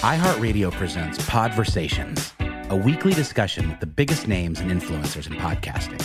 [0.00, 2.32] iHeartRadio presents Podversations,
[2.70, 6.00] a weekly discussion with the biggest names and influencers in podcasting.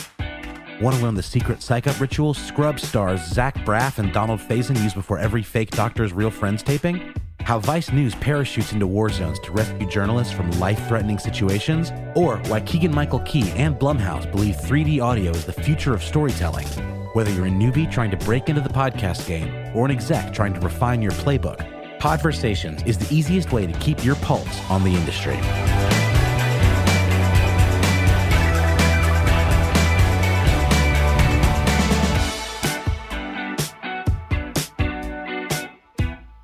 [0.82, 4.78] Want to learn the secret psych up rituals Scrub stars Zach Braff and Donald Faison
[4.84, 7.14] use before every fake Doctor's Real Friends taping?
[7.40, 11.94] How Vice News parachutes into war zones to rescue journalists from life threatening situations?
[12.16, 16.68] Or why Keegan Michael Key and Blumhouse believe 3D audio is the future of storytelling?
[17.14, 20.54] Whether you're a newbie trying to break into the podcast game or an exec trying
[20.54, 24.94] to refine your playbook, Podversations is the easiest way to keep your pulse on the
[24.94, 25.38] industry.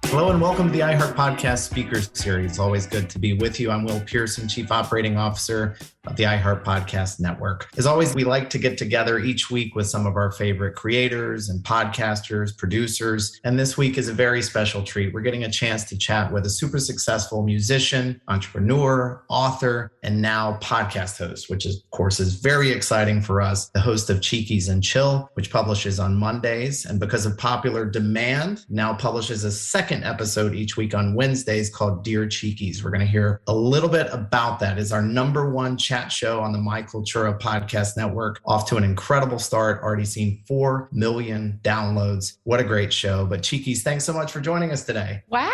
[0.06, 2.60] Hello and welcome to the iHeart Podcast Speakers Series.
[2.60, 3.72] Always good to be with you.
[3.72, 7.70] I'm Will Pearson, Chief Operating Officer of the iHeart Podcast Network.
[7.78, 11.50] As always, we like to get together each week with some of our favorite creators
[11.50, 13.40] and podcasters, producers.
[13.44, 15.14] And this week is a very special treat.
[15.14, 20.58] We're getting a chance to chat with a super successful musician, entrepreneur, author, and now
[20.62, 23.70] podcast host, which is, of course is very exciting for us.
[23.70, 26.86] The host of Chiquis and Chill, which publishes on Mondays.
[26.86, 32.04] And because of popular demand, now publishes a second episode each week on Wednesdays called
[32.04, 32.84] Dear Chiquis.
[32.84, 34.80] We're going to hear a little bit about that.
[34.80, 38.40] Is our number one chat show on the My Cultura Podcast Network.
[38.46, 42.38] Off to an incredible start, already seen 4 million downloads.
[42.46, 43.26] What a great show.
[43.26, 45.22] But Chiquis, thanks so much for joining us today.
[45.28, 45.50] Wow,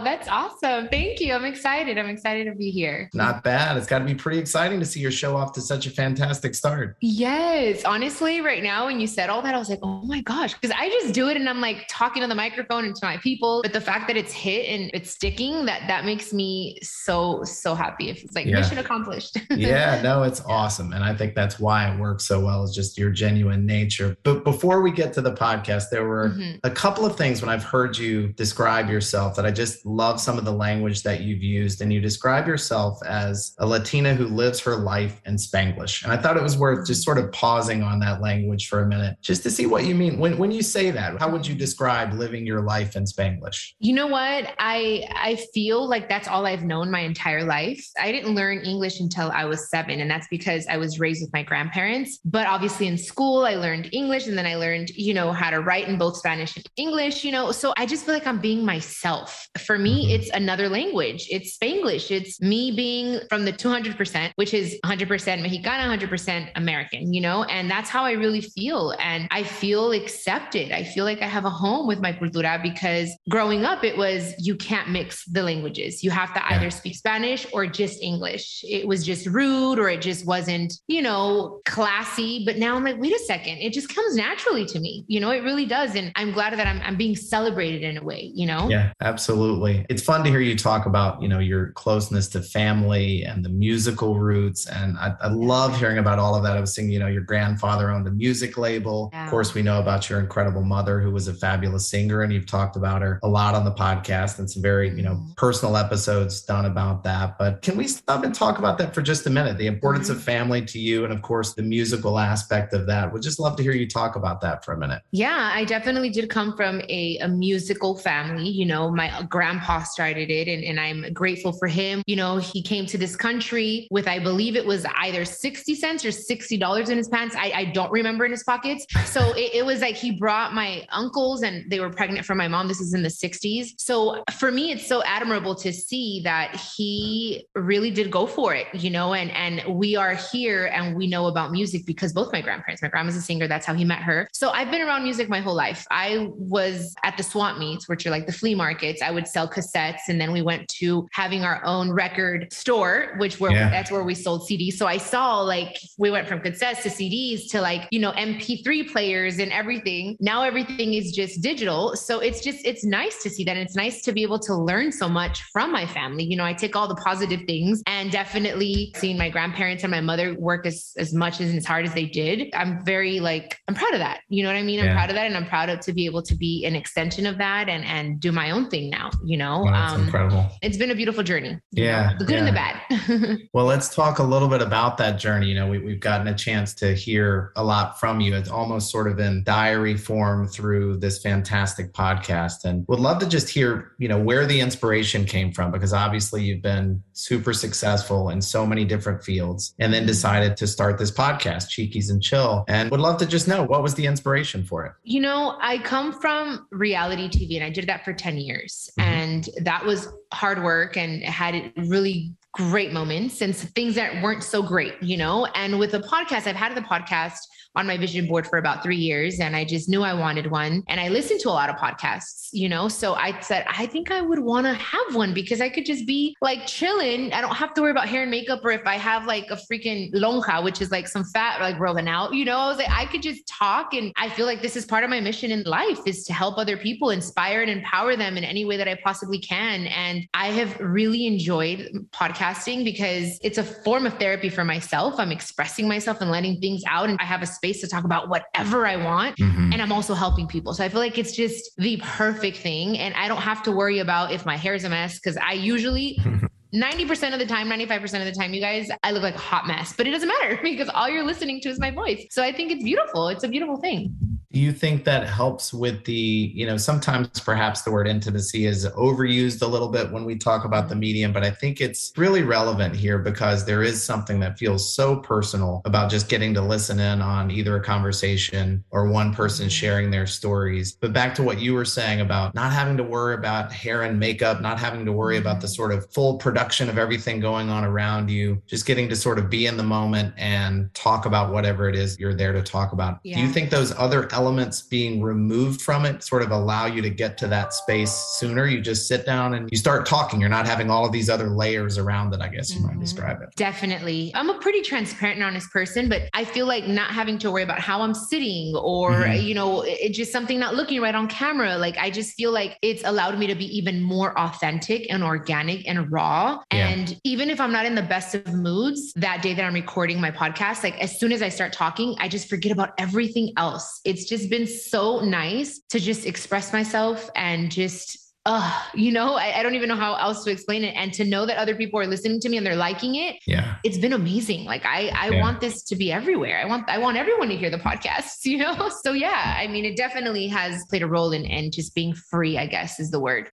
[0.00, 0.88] that's awesome.
[0.88, 1.32] Thank you.
[1.34, 1.98] I'm excited.
[1.98, 3.10] I'm excited to be here.
[3.14, 3.76] Not bad.
[3.76, 6.54] It's got to be pretty exciting to see your show off to such a fantastic
[6.54, 6.96] start.
[7.00, 7.84] Yes.
[7.84, 10.70] Honestly, right now, when you said all that, I was like, oh my gosh, because
[10.76, 13.60] I just do it and I'm like talking on the microphone and to my people.
[13.62, 17.74] But the fact that it's hit and it's sticking, that that makes me so, so
[17.74, 18.10] happy.
[18.10, 18.56] If it's like Yeah.
[18.60, 19.38] mission accomplished.
[19.50, 20.92] yeah, no, it's awesome.
[20.92, 24.16] And I think that's why it works so well is just your genuine nature.
[24.22, 26.60] But before we get to the podcast, there were Mhm.
[26.64, 30.36] a couple of things when I've heard you describe yourself that I just love some
[30.36, 34.58] of the language that you've used, and you describe yourself as a Latina who lives
[34.60, 36.02] her life in Spanglish.
[36.02, 38.86] And I thought it was worth just sort of pausing on that language for a
[38.86, 40.18] minute, just to see what you mean.
[40.18, 43.74] When, when you say that, how would you describe living your life in Spanglish?
[43.78, 44.52] You know what?
[44.58, 47.84] I I feel like that's all I've known my entire life.
[47.98, 51.32] I didn't learn English until I was seven, and that's because I was raised with
[51.32, 52.18] my grandparents.
[52.24, 55.60] But obviously in school, I learned English, and then I learned, you know, how to
[55.60, 57.22] write in both Spanish and English.
[57.22, 59.48] You know, so I just feel like I'm being myself.
[59.64, 60.14] For me, mm-hmm.
[60.14, 61.26] it's another language.
[61.30, 62.10] It's Spanglish.
[62.10, 67.70] It's me being from the 200%, which is 100% Mexicana, 100% American, you know, and
[67.70, 68.94] that's how I really feel.
[69.00, 70.72] And I feel accepted.
[70.72, 74.34] I feel like I have a home with my cultura because growing up, it was
[74.38, 76.02] you can't mix the languages.
[76.02, 76.56] You have to yeah.
[76.56, 78.64] either speak Spanish or just English.
[78.68, 82.44] It was just rude or it just wasn't, you know, classy.
[82.44, 85.04] But now I'm like, wait a second, it just comes naturally to me.
[85.08, 85.94] You know, it really does.
[85.94, 88.68] And I'm glad that I'm, I'm being celebrated in a way, you know?
[88.68, 89.65] Yeah, absolutely.
[89.88, 93.48] It's fun to hear you talk about, you know, your closeness to family and the
[93.48, 94.66] musical roots.
[94.66, 96.56] And I, I love hearing about all of that.
[96.56, 99.10] I was saying, you know, your grandfather owned a music label.
[99.12, 99.24] Yeah.
[99.24, 102.46] Of course, we know about your incredible mother who was a fabulous singer and you've
[102.46, 105.32] talked about her a lot on the podcast and some very, you know, mm-hmm.
[105.36, 107.38] personal episodes done about that.
[107.38, 109.58] But can we stop and talk about that for just a minute?
[109.58, 110.18] The importance mm-hmm.
[110.18, 113.12] of family to you and of course the musical aspect of that.
[113.12, 115.02] Would just love to hear you talk about that for a minute.
[115.10, 118.48] Yeah, I definitely did come from a, a musical family.
[118.48, 119.26] You know, my
[119.56, 122.02] grandpa started it and, and I'm grateful for him.
[122.06, 126.04] You know, he came to this country with, I believe it was either 60 cents
[126.04, 127.34] or $60 in his pants.
[127.36, 128.86] I, I don't remember in his pockets.
[129.06, 132.48] So it, it was like he brought my uncles and they were pregnant for my
[132.48, 132.68] mom.
[132.68, 133.68] This is in the 60s.
[133.78, 138.66] So for me, it's so admirable to see that he really did go for it,
[138.74, 142.40] you know, and, and we are here and we know about music because both my
[142.40, 143.48] grandparents, my grandma's a singer.
[143.48, 144.28] That's how he met her.
[144.32, 145.86] So I've been around music my whole life.
[145.90, 149.02] I was at the swamp meets, which are like the flea markets.
[149.02, 150.08] I would sell cassettes.
[150.08, 153.68] And then we went to having our own record store, which were, yeah.
[153.68, 154.74] that's where we sold CDs.
[154.74, 158.90] So I saw like, we went from cassettes to CDs to like, you know, MP3
[158.90, 160.16] players and everything.
[160.20, 161.96] Now everything is just digital.
[161.96, 163.58] So it's just, it's nice to see that.
[163.58, 166.24] And it's nice to be able to learn so much from my family.
[166.24, 170.00] You know, I take all the positive things and definitely seeing my grandparents and my
[170.00, 172.48] mother work as, as much as, as hard as they did.
[172.54, 174.20] I'm very like, I'm proud of that.
[174.30, 174.80] You know what I mean?
[174.80, 175.26] I'm proud of that.
[175.26, 178.18] And I'm proud of to be able to be an extension of that and, and
[178.18, 179.62] do my own thing now, you know?
[179.62, 180.50] Wow, that's um, incredible.
[180.62, 181.58] It's been a beautiful journey.
[181.72, 182.12] Yeah.
[182.12, 182.38] Know, the good yeah.
[182.38, 183.48] and the bad.
[183.52, 185.48] well, let's talk a little bit about that journey.
[185.48, 188.34] You know, we, we've gotten a chance to hear a lot from you.
[188.34, 193.28] It's almost sort of in diary form through this fantastic podcast and would love to
[193.28, 198.30] just hear, you know, where the inspiration came from, because obviously you've been super successful
[198.30, 202.64] in so many different fields and then decided to start this podcast, Chiquis and Chill.
[202.68, 204.92] And would love to just know what was the inspiration for it?
[205.02, 208.90] You know, I come from reality TV and I did that for 10 years.
[208.98, 209.08] Mm-hmm.
[209.08, 209.15] And
[209.62, 214.94] that was hard work and had really great moments and things that weren't so great,
[215.02, 215.46] you know?
[215.54, 217.38] And with the podcast, I've had the podcast
[217.76, 220.82] on my vision board for about three years and I just knew I wanted one.
[220.88, 222.88] And I listened to a lot of podcasts, you know?
[222.88, 226.06] So I said, I think I would want to have one because I could just
[226.06, 227.32] be like chilling.
[227.32, 229.58] I don't have to worry about hair and makeup or if I have like a
[229.70, 232.56] freaking lonja, which is like some fat like rolling out, you know?
[232.56, 233.92] I was like, I could just talk.
[233.92, 236.56] And I feel like this is part of my mission in life is to help
[236.56, 239.86] other people, inspire and empower them in any way that I possibly can.
[239.88, 245.16] And I have really enjoyed podcasting because it's a form of therapy for myself.
[245.18, 247.10] I'm expressing myself and letting things out.
[247.10, 249.36] And I have a space space to talk about whatever I want.
[249.36, 249.72] Mm-hmm.
[249.72, 250.74] And I'm also helping people.
[250.74, 252.98] So I feel like it's just the perfect thing.
[252.98, 255.52] And I don't have to worry about if my hair is a mess because I
[255.52, 256.18] usually
[256.74, 259.66] 90% of the time, 95% of the time, you guys, I look like a hot
[259.66, 262.26] mess, but it doesn't matter because all you're listening to is my voice.
[262.30, 263.28] So I think it's beautiful.
[263.28, 264.14] It's a beautiful thing.
[264.56, 268.86] Do you think that helps with the, you know, sometimes perhaps the word intimacy is
[268.86, 272.42] overused a little bit when we talk about the medium, but I think it's really
[272.42, 277.00] relevant here because there is something that feels so personal about just getting to listen
[277.00, 279.72] in on either a conversation or one person mm-hmm.
[279.72, 280.96] sharing their stories.
[281.02, 284.18] But back to what you were saying about not having to worry about hair and
[284.18, 285.74] makeup, not having to worry about the mm-hmm.
[285.74, 289.50] sort of full production of everything going on around you, just getting to sort of
[289.50, 293.20] be in the moment and talk about whatever it is you're there to talk about.
[293.22, 293.36] Yeah.
[293.36, 294.45] Do you think those other elements
[294.90, 298.66] being removed from it sort of allow you to get to that space sooner.
[298.66, 300.40] You just sit down and you start talking.
[300.40, 302.88] You're not having all of these other layers around it, I guess you mm-hmm.
[302.88, 303.48] might describe it.
[303.56, 304.32] Definitely.
[304.34, 307.62] I'm a pretty transparent and honest person, but I feel like not having to worry
[307.62, 309.46] about how I'm sitting or, mm-hmm.
[309.46, 311.76] you know, it just something not looking right on camera.
[311.78, 315.88] Like I just feel like it's allowed me to be even more authentic and organic
[315.88, 316.60] and raw.
[316.72, 316.88] Yeah.
[316.88, 320.20] And even if I'm not in the best of moods that day that I'm recording
[320.20, 324.00] my podcast, like as soon as I start talking, I just forget about everything else.
[324.04, 329.58] It's just been so nice to just express myself and just uh, you know, I,
[329.58, 330.94] I, don't even know how else to explain it.
[330.94, 333.74] And to know that other people are listening to me and they're liking it, yeah,
[333.82, 334.64] it's been amazing.
[334.64, 335.40] Like I, I yeah.
[335.40, 336.60] want this to be everywhere.
[336.62, 338.88] I want, I want everyone to hear the podcasts, you know?
[339.02, 342.56] So yeah, I mean, it definitely has played a role in, in just being free,
[342.56, 343.50] I guess is the word.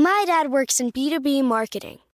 [0.00, 1.98] My dad works in B2B marketing,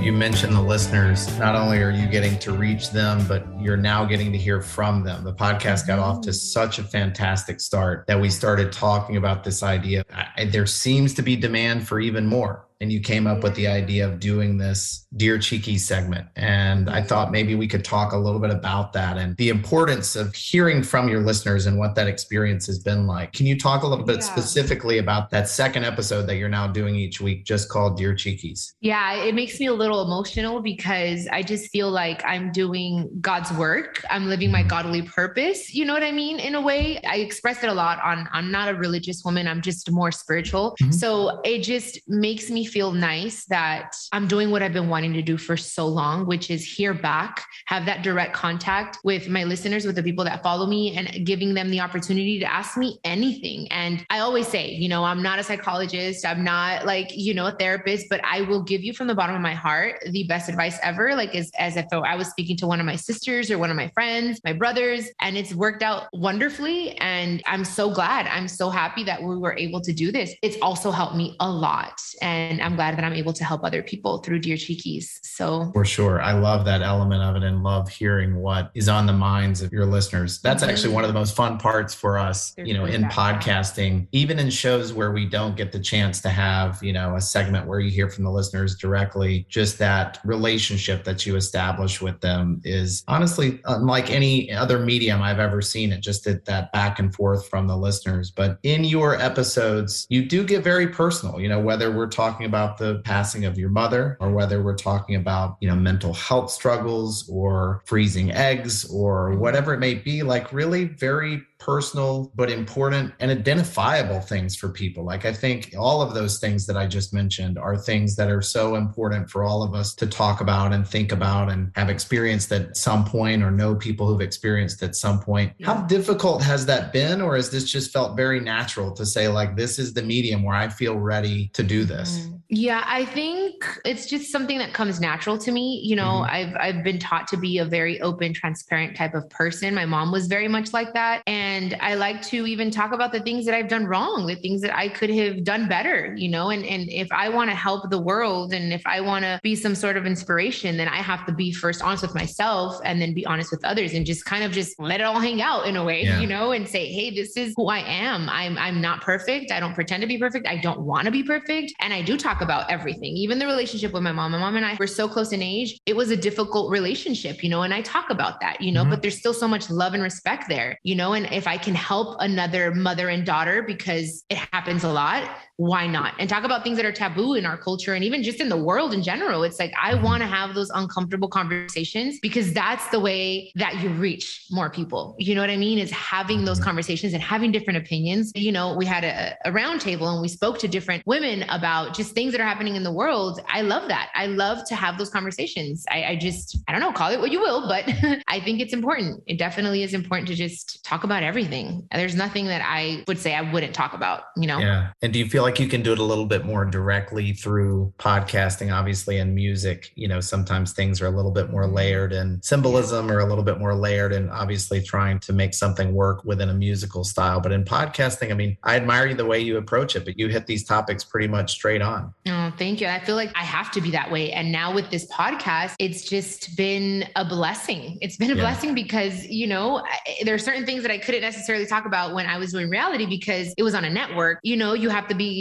[0.00, 1.36] You mentioned the listeners.
[1.38, 5.02] Not only are you getting to reach them, but you're now getting to hear from
[5.02, 5.24] them.
[5.24, 6.34] The podcast got off to mm-hmm.
[6.34, 10.04] such a fantastic start that we started talking about this idea.
[10.36, 13.66] I, there seems to be demand for even more and you came up with the
[13.66, 16.26] idea of doing this Dear Cheeky segment.
[16.36, 20.16] And I thought maybe we could talk a little bit about that and the importance
[20.16, 23.32] of hearing from your listeners and what that experience has been like.
[23.32, 24.22] Can you talk a little bit yeah.
[24.22, 28.74] specifically about that second episode that you're now doing each week, just called Dear Chiquis?
[28.80, 33.52] Yeah, it makes me a little emotional because I just feel like I'm doing God's
[33.52, 34.02] work.
[34.10, 34.68] I'm living my mm-hmm.
[34.68, 35.72] godly purpose.
[35.72, 36.40] You know what I mean?
[36.40, 39.62] In a way, I express it a lot on I'm not a religious woman, I'm
[39.62, 40.76] just more spiritual.
[40.82, 40.92] Mm-hmm.
[40.92, 45.22] So it just makes me feel nice that I'm doing what I've been wanting to
[45.22, 49.86] do for so long, which is hear back, have that direct contact with my listeners,
[49.86, 53.66] with the people that follow me, and giving them the opportunity to ask me anything.
[53.70, 57.46] And I always say, you know, I'm not a psychologist, I'm not like, you know,
[57.46, 60.48] a therapist, but I will give you from the bottom of my heart the best
[60.48, 61.14] advice ever.
[61.14, 63.76] Like as, as if I was speaking to one of my sisters or one of
[63.76, 66.96] my friends, my brothers, and it's worked out wonderfully.
[66.98, 68.26] And I'm so glad.
[68.26, 70.34] I'm so happy that we were able to do this.
[70.42, 72.00] It's also helped me a lot.
[72.22, 75.18] And And I'm glad that I'm able to help other people through Dear Chiquis.
[75.22, 76.22] So for sure.
[76.22, 79.72] I love that element of it and love hearing what is on the minds of
[79.72, 80.40] your listeners.
[80.40, 80.70] That's mm-hmm.
[80.70, 84.38] actually one of the most fun parts for us, There's you know, in podcasting, even
[84.38, 87.80] in shows where we don't get the chance to have, you know, a segment where
[87.80, 93.02] you hear from the listeners directly, just that relationship that you establish with them is
[93.08, 97.48] honestly unlike any other medium I've ever seen it, just that, that back and forth
[97.48, 98.30] from the listeners.
[98.30, 102.78] But in your episodes, you do get very personal, you know, whether we're talking about
[102.78, 107.28] the passing of your mother or whether we're talking about, you know, mental health struggles
[107.28, 113.30] or freezing eggs or whatever it may be, like really very personal but important and
[113.30, 115.02] identifiable things for people.
[115.02, 118.42] Like I think all of those things that I just mentioned are things that are
[118.42, 122.52] so important for all of us to talk about and think about and have experienced
[122.52, 125.52] at some point or know people who've experienced at some point.
[125.62, 129.56] How difficult has that been or has this just felt very natural to say like
[129.56, 132.18] this is the medium where I feel ready to do this?
[132.18, 132.34] Mm-hmm.
[132.50, 135.80] Yeah, I think it's just something that comes natural to me.
[135.82, 136.34] You know, mm-hmm.
[136.34, 139.74] I've I've been taught to be a very open, transparent type of person.
[139.74, 143.12] My mom was very much like that and and I like to even talk about
[143.12, 146.28] the things that I've done wrong, the things that I could have done better, you
[146.28, 149.38] know, and, and if I want to help the world and if I want to
[149.42, 153.00] be some sort of inspiration, then I have to be first honest with myself and
[153.00, 155.66] then be honest with others and just kind of just let it all hang out
[155.68, 156.20] in a way, yeah.
[156.20, 158.28] you know, and say, Hey, this is who I am.
[158.28, 159.52] I'm, I'm not perfect.
[159.52, 160.48] I don't pretend to be perfect.
[160.48, 161.72] I don't want to be perfect.
[161.78, 164.32] And I do talk about everything, even the relationship with my mom.
[164.32, 165.78] My mom and I were so close in age.
[165.86, 168.90] It was a difficult relationship, you know, and I talk about that, you know, mm-hmm.
[168.90, 171.58] but there's still so much love and respect there, you know, and if if I
[171.58, 176.14] can help another mother and daughter because it happens a lot, why not?
[176.18, 178.56] And talk about things that are taboo in our culture and even just in the
[178.56, 179.44] world in general.
[179.44, 180.04] It's like, I mm-hmm.
[180.04, 185.14] want to have those uncomfortable conversations because that's the way that you reach more people.
[185.18, 185.78] You know what I mean?
[185.78, 186.64] Is having those mm-hmm.
[186.64, 188.32] conversations and having different opinions.
[188.34, 192.14] You know, we had a, a roundtable and we spoke to different women about just
[192.14, 193.40] things that are happening in the world.
[193.48, 194.10] I love that.
[194.14, 195.84] I love to have those conversations.
[195.88, 197.84] I, I just, I don't know, call it what you will, but
[198.28, 199.22] I think it's important.
[199.26, 201.86] It definitely is important to just talk about everything.
[201.92, 204.58] There's nothing that I would say I wouldn't talk about, you know?
[204.58, 204.90] Yeah.
[205.00, 207.92] And do you feel like you can do it a little bit more directly through
[207.98, 209.92] podcasting, obviously, and music.
[209.94, 211.74] You know, sometimes things are a little bit more mm-hmm.
[211.74, 215.94] layered in symbolism or a little bit more layered and obviously trying to make something
[215.94, 217.40] work within a musical style.
[217.40, 220.28] But in podcasting, I mean, I admire you the way you approach it, but you
[220.28, 222.14] hit these topics pretty much straight on.
[222.26, 222.86] Oh, thank you.
[222.86, 224.32] I feel like I have to be that way.
[224.32, 227.98] And now with this podcast, it's just been a blessing.
[228.00, 228.40] It's been a yeah.
[228.40, 229.84] blessing because, you know,
[230.22, 233.04] there are certain things that I couldn't necessarily talk about when I was doing reality
[233.04, 234.38] because it was on a network.
[234.42, 235.33] You know, you have to be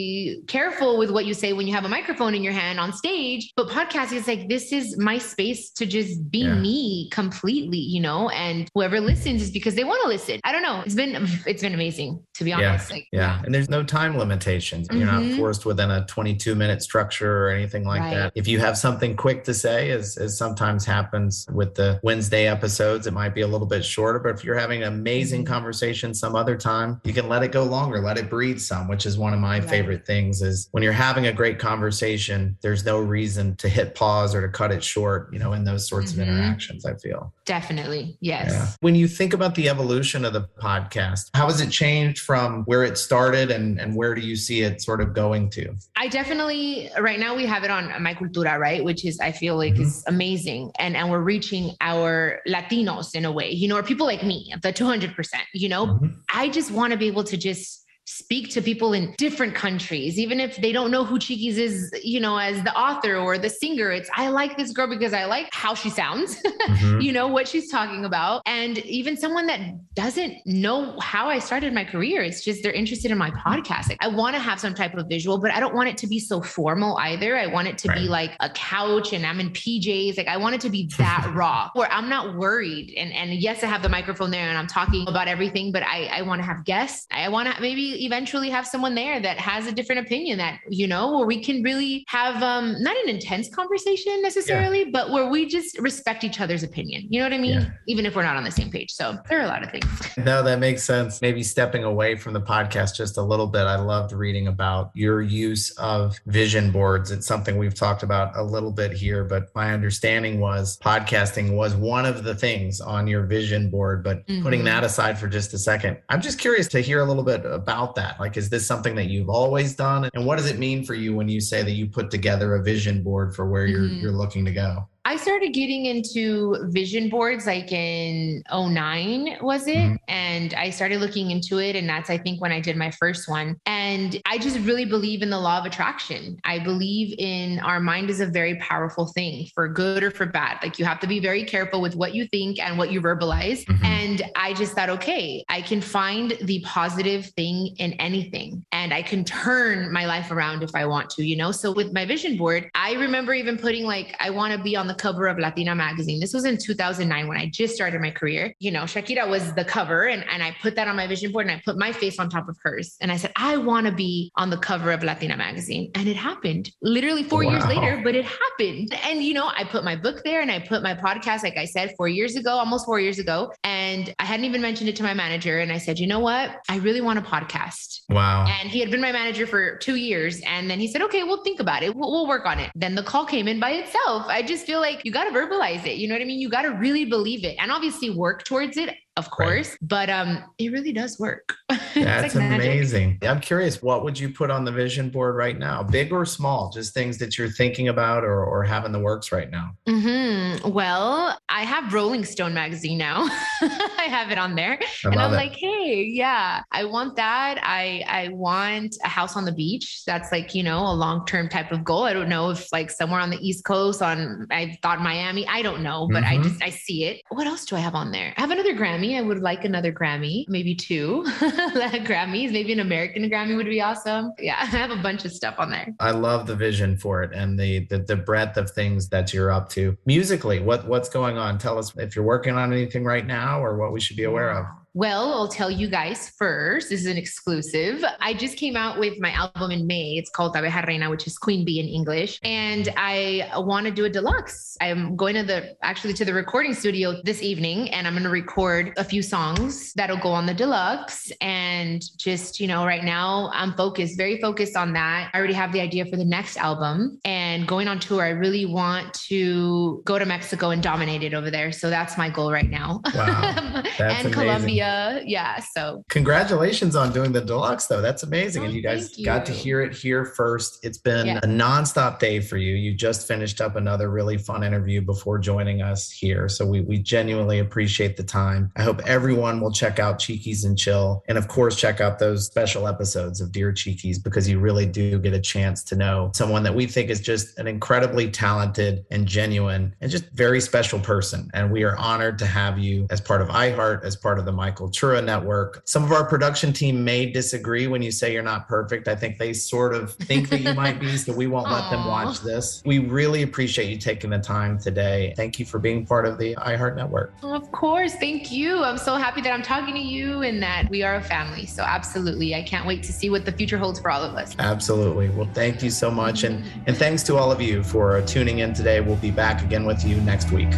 [0.48, 3.52] careful with what you say when you have a microphone in your hand on stage.
[3.56, 6.56] But podcasting is like, this is my space to just be yeah.
[6.56, 10.40] me completely, you know, and whoever listens is because they want to listen.
[10.44, 10.82] I don't know.
[10.86, 12.90] It's been, it's been amazing to be honest.
[12.90, 12.96] Yeah.
[12.96, 13.20] Like, yeah.
[13.20, 13.42] yeah.
[13.46, 14.88] And there's no time limitations.
[14.88, 14.98] Mm-hmm.
[14.98, 15.38] You're not mm-hmm.
[15.38, 18.14] forced within a 22 minute structure or anything like right.
[18.14, 18.34] that.
[18.36, 23.08] If you have something quick to say, as, as sometimes happens with the Wednesday episodes,
[23.08, 25.54] it might be a little bit shorter, but if you're having an amazing mm-hmm.
[25.54, 29.06] conversation some other time, you can let it go longer, let it breathe some, which
[29.06, 29.70] is one of my right.
[29.70, 33.96] favorite favorite things is when you're having a great conversation, there's no reason to hit
[33.96, 36.22] pause or to cut it short, you know, in those sorts mm-hmm.
[36.22, 37.34] of interactions, I feel.
[37.46, 38.18] Definitely.
[38.22, 38.52] Yes.
[38.52, 38.68] Yeah.
[38.80, 42.84] When you think about the evolution of the podcast, how has it changed from where
[42.84, 45.76] it started and, and where do you see it sort of going to?
[45.98, 48.84] I definitely, right now we have it on My Cultura, right?
[48.84, 49.84] Which is, I feel like mm-hmm.
[49.84, 50.72] is amazing.
[50.80, 54.54] And, and we're reaching our Latinos in a way, you know, or people like me,
[54.62, 55.14] the 200%,
[55.54, 56.08] you know, mm-hmm.
[56.34, 57.83] I just want to be able to just
[58.14, 62.20] speak to people in different countries, even if they don't know who Chiquis is, you
[62.20, 63.90] know, as the author or the singer.
[63.92, 67.02] It's, I like this girl because I like how she sounds, mm-hmm.
[67.02, 68.44] you know, what she's talking about.
[68.46, 69.62] And even someone that
[69.96, 73.90] doesn't know how I started my career, it's just they're interested in my podcast.
[73.90, 76.08] Like, I want to have some type of visual, but I don't want it to
[76.08, 77.36] be so formal either.
[77.36, 77.98] I want it to right.
[77.98, 80.18] be like a couch and I'm in PJs.
[80.18, 82.94] Like, I want it to be that raw where I'm not worried.
[82.96, 86.06] And, and yes, I have the microphone there and I'm talking about everything, but I,
[86.06, 87.08] I want to have guests.
[87.10, 90.88] I want to maybe eventually have someone there that has a different opinion that, you
[90.88, 94.90] know, where we can really have um, not an intense conversation necessarily, yeah.
[94.92, 97.08] but where we just respect each other's opinion.
[97.10, 97.62] You know what I mean?
[97.62, 97.70] Yeah.
[97.88, 98.92] Even if we're not on the same page.
[98.92, 99.86] So there are a lot of things.
[100.24, 101.22] No, that makes sense.
[101.22, 103.64] Maybe stepping away from the podcast just a little bit.
[103.64, 107.12] I loved reading about your use of vision boards.
[107.12, 111.76] It's something we've talked about a little bit here, but my understanding was podcasting was
[111.76, 114.04] one of the things on your vision board.
[114.04, 114.44] But mm-hmm.
[114.44, 117.46] putting that aside for just a second, I'm just curious to hear a little bit
[117.46, 118.20] about about that?
[118.20, 120.10] Like, is this something that you've always done?
[120.14, 122.64] And what does it mean for you when you say that you put together a
[122.64, 124.00] vision board for where you're, mm-hmm.
[124.00, 124.88] you're looking to go?
[125.14, 129.76] I started getting into vision boards like in 09, was it?
[129.76, 129.96] Mm-hmm.
[130.08, 131.76] And I started looking into it.
[131.76, 133.56] And that's, I think, when I did my first one.
[133.68, 136.40] And I just really believe in the law of attraction.
[136.46, 140.58] I believe in our mind is a very powerful thing for good or for bad.
[140.64, 143.66] Like you have to be very careful with what you think and what you verbalize.
[143.66, 143.86] Mm-hmm.
[143.86, 149.04] And I just thought, okay, I can find the positive thing in anything and I
[149.04, 151.52] can turn my life around if I want to, you know?
[151.52, 154.88] So with my vision board, I remember even putting like, I want to be on
[154.88, 156.22] the cover of Latina magazine.
[156.22, 158.56] This was in 2009 when I just started my career.
[158.60, 161.46] You know, Shakira was the cover and, and I put that on my vision board
[161.46, 162.96] and I put my face on top of hers.
[163.02, 165.92] And I said, I want to be on the cover of Latina magazine.
[165.96, 167.52] And it happened literally four wow.
[167.52, 168.94] years later, but it happened.
[169.04, 171.66] And, you know, I put my book there and I put my podcast, like I
[171.66, 173.52] said, four years ago, almost four years ago.
[173.66, 175.60] And I hadn't even mentioned it to my manager.
[175.60, 176.62] And I said, you know what?
[176.70, 178.04] I really want a podcast.
[178.08, 178.46] Wow.
[178.48, 180.40] And he had been my manager for two years.
[180.48, 181.94] And then he said, okay, we'll think about it.
[181.94, 182.72] We'll, we'll work on it.
[182.74, 184.28] Then the call came in by itself.
[184.28, 185.98] I just feel like you got to verbalize it.
[185.98, 186.40] You know what I mean?
[186.40, 189.78] You got to really believe it and obviously work towards it of course right.
[189.82, 191.56] but um it really does work.
[191.94, 193.20] That's like amazing.
[193.22, 195.84] I'm curious what would you put on the vision board right now?
[195.84, 196.72] Big or small?
[196.72, 199.72] Just things that you're thinking about or, or have in the works right now.
[199.88, 200.70] Mm-hmm.
[200.70, 203.28] well i have rolling stone magazine now.
[203.62, 204.80] I have it on there.
[205.06, 205.36] I and i'm it.
[205.36, 207.60] like hey yeah i want that.
[207.62, 210.04] I i want a house on the beach.
[210.08, 212.04] That's like you know a long-term type of goal.
[212.04, 215.62] I don't know if like somewhere on the east coast on i thought miami i
[215.62, 216.40] don't know but mm-hmm.
[216.40, 217.22] i just i see it.
[217.30, 218.34] What else do i have on there?
[218.38, 219.18] I have another grammy Grammy.
[219.18, 222.52] I would like another Grammy, maybe two Grammys.
[222.52, 224.32] Maybe an American Grammy would be awesome.
[224.40, 225.94] Yeah, I have a bunch of stuff on there.
[226.00, 229.52] I love the vision for it and the, the the breadth of things that you're
[229.52, 230.60] up to musically.
[230.60, 231.58] What what's going on?
[231.58, 234.52] Tell us if you're working on anything right now or what we should be aware
[234.52, 234.66] of.
[234.96, 236.90] Well, I'll tell you guys first.
[236.90, 238.06] This is an exclusive.
[238.20, 240.18] I just came out with my album in May.
[240.18, 242.40] It's called Abeja Reina, which is Queen Bee in English.
[242.44, 244.78] And I want to do a deluxe.
[244.82, 248.30] I'm going to the actually to the recording studio this evening and I'm going to
[248.30, 251.32] record a few songs that'll go on the deluxe.
[251.42, 255.32] And just, you know, right now I'm focused, very focused on that.
[255.34, 258.22] I already have the idea for the next album and going on tour.
[258.22, 261.72] I really want to go to Mexico and dominate it over there.
[261.72, 263.02] So that's my goal right now.
[263.16, 263.82] Wow.
[263.84, 264.32] and amazing.
[264.32, 264.83] Colombia
[265.26, 265.60] yeah.
[265.76, 268.02] So congratulations on doing the deluxe though.
[268.02, 268.64] That's amazing.
[268.64, 269.26] Oh, and you guys you.
[269.26, 270.84] got to hear it here first.
[270.84, 271.40] It's been yeah.
[271.44, 272.76] a nonstop day for you.
[272.76, 276.50] You just finished up another really fun interview before joining us here.
[276.50, 278.72] So we, we genuinely appreciate the time.
[278.76, 281.24] I hope everyone will check out Chiquis and Chill.
[281.28, 285.20] And of course, check out those special episodes of Dear Chiquis because you really do
[285.20, 289.28] get a chance to know someone that we think is just an incredibly talented and
[289.28, 291.50] genuine and just very special person.
[291.54, 294.52] And we are honored to have you as part of iHeart, as part of the
[294.52, 295.82] My Cultura Network.
[295.86, 299.08] Some of our production team may disagree when you say you're not perfect.
[299.08, 302.06] I think they sort of think that you might be, so we won't let them
[302.08, 302.82] watch this.
[302.86, 305.34] We really appreciate you taking the time today.
[305.36, 307.34] Thank you for being part of the iHeart Network.
[307.44, 308.16] Of course.
[308.16, 308.84] Thank you.
[308.84, 311.66] I'm so happy that I'm talking to you and that we are a family.
[311.66, 312.56] So, absolutely.
[312.56, 314.56] I can't wait to see what the future holds for all of us.
[314.60, 315.30] Absolutely.
[315.30, 316.44] Well, thank you so much.
[316.44, 319.02] And, and thanks to all of you for tuning in today.
[319.02, 320.72] We'll be back again with you next week.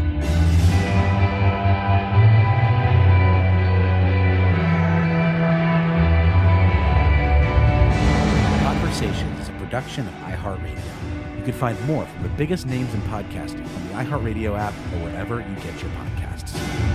[9.75, 11.38] Production of iHeartRadio.
[11.38, 15.03] You can find more from the biggest names in podcasting on the iHeartRadio app or
[15.03, 16.94] wherever you get your podcasts.